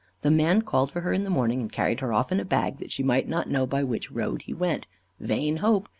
The 0.23 0.31
man 0.31 0.63
called 0.63 0.91
for 0.91 1.01
her 1.01 1.13
in 1.13 1.23
the 1.25 1.29
morning, 1.29 1.61
and 1.61 1.71
carried 1.71 1.99
her 1.99 2.11
off 2.11 2.31
in 2.31 2.39
a 2.39 2.43
bag, 2.43 2.79
that 2.79 2.91
she 2.91 3.03
might 3.03 3.27
not 3.27 3.51
know 3.51 3.67
by 3.67 3.83
what 3.83 4.09
road 4.09 4.41
he 4.41 4.51
went. 4.51 4.87
Vain 5.19 5.57
hope! 5.57 5.89